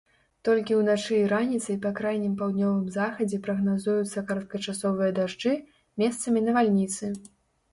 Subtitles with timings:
[0.47, 5.53] Толькі ўначы і раніцай па крайнім паўднёвым захадзе прагназуюцца кароткачасовыя дажджы,
[6.05, 7.05] месцамі навальніцы.